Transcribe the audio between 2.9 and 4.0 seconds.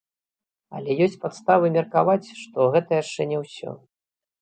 яшчэ не ўсё.